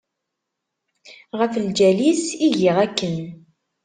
Ɣef 1.39 1.53
lǧal-is 1.65 2.23
i 2.45 2.47
giɣ 2.59 2.77
akken. 2.85 3.17